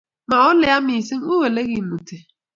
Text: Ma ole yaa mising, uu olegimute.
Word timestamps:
Ma 0.29 0.37
ole 0.49 0.65
yaa 0.71 0.81
mising, 0.85 1.23
uu 1.33 1.43
olegimute. 1.47 2.15